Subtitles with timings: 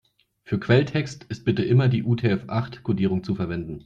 [0.41, 3.79] Für Quelltext ist bitte immer die UTF-acht-Kodierung zu verwenden.